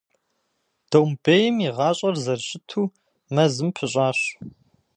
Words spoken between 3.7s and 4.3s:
пыщӏащ.